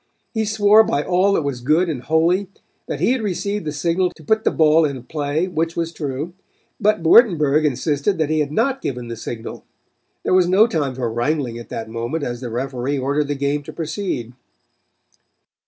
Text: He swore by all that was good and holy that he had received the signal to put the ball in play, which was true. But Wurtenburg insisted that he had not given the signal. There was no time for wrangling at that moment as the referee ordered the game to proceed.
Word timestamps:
He 0.33 0.45
swore 0.45 0.83
by 0.83 1.03
all 1.03 1.33
that 1.33 1.43
was 1.43 1.61
good 1.61 1.87
and 1.87 2.01
holy 2.01 2.47
that 2.87 2.99
he 2.99 3.11
had 3.11 3.21
received 3.21 3.65
the 3.65 3.71
signal 3.71 4.09
to 4.15 4.23
put 4.23 4.43
the 4.43 4.49
ball 4.49 4.83
in 4.83 5.03
play, 5.03 5.47
which 5.47 5.75
was 5.75 5.93
true. 5.93 6.33
But 6.79 7.03
Wurtenburg 7.03 7.65
insisted 7.65 8.17
that 8.17 8.31
he 8.31 8.39
had 8.39 8.51
not 8.51 8.81
given 8.81 9.09
the 9.09 9.15
signal. 9.15 9.63
There 10.23 10.33
was 10.33 10.47
no 10.47 10.65
time 10.65 10.95
for 10.95 11.11
wrangling 11.13 11.59
at 11.59 11.69
that 11.69 11.87
moment 11.87 12.23
as 12.23 12.41
the 12.41 12.49
referee 12.49 12.97
ordered 12.97 13.27
the 13.27 13.35
game 13.35 13.61
to 13.61 13.71
proceed. 13.73 14.33